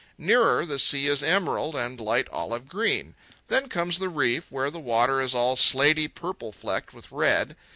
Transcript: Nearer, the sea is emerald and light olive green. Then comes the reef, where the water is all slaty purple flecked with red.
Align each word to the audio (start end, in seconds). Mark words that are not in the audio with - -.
Nearer, 0.17 0.65
the 0.65 0.79
sea 0.79 1.05
is 1.05 1.21
emerald 1.21 1.75
and 1.75 1.99
light 2.01 2.27
olive 2.29 2.67
green. 2.67 3.13
Then 3.49 3.69
comes 3.69 3.99
the 3.99 4.09
reef, 4.09 4.51
where 4.51 4.71
the 4.71 4.79
water 4.79 5.21
is 5.21 5.35
all 5.35 5.55
slaty 5.55 6.07
purple 6.07 6.51
flecked 6.51 6.91
with 6.91 7.11
red. 7.11 7.55